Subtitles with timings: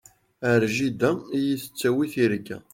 [0.51, 2.57] Ar jida i yi-tettawi tirga.